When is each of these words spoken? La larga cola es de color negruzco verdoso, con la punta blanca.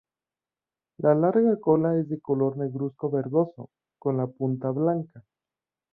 La 0.97 1.13
larga 1.13 1.59
cola 1.59 1.95
es 1.95 2.09
de 2.09 2.19
color 2.19 2.57
negruzco 2.57 3.11
verdoso, 3.11 3.69
con 3.99 4.17
la 4.17 4.25
punta 4.25 4.71
blanca. 4.71 5.23